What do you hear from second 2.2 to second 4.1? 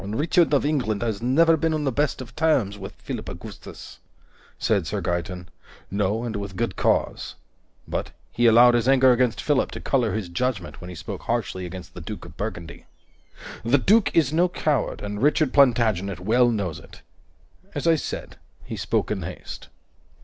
of terms with Philip Augustus,"